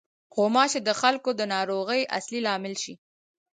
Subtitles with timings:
[0.35, 2.93] غوماشې د خلکو د ناروغۍ اصلي لامل شي.